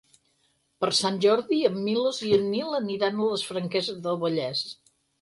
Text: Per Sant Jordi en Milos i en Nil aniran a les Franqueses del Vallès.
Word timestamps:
Per 0.83 0.89
Sant 0.99 1.19
Jordi 1.25 1.59
en 1.69 1.77
Milos 1.89 2.23
i 2.31 2.33
en 2.39 2.51
Nil 2.57 2.75
aniran 2.81 3.23
a 3.27 3.31
les 3.31 3.49
Franqueses 3.53 4.05
del 4.09 4.23
Vallès. 4.29 4.69